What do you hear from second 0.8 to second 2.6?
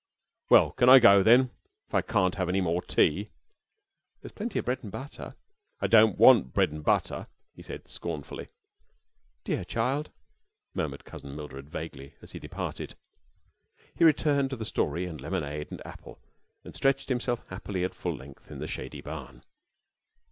I go then, if I can't have any